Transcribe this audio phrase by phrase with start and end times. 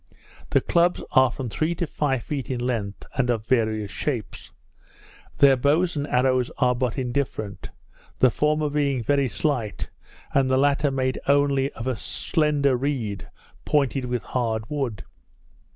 [0.49, 4.51] The clubs are from three to five feet in length, and of various shapes.
[5.37, 7.69] Their bows and arrows are but indifferent;
[8.17, 9.91] the former being very slight,
[10.33, 10.87] and the latter
[11.27, 13.29] only made of a slender reed,
[13.63, 15.03] pointed with hard wood.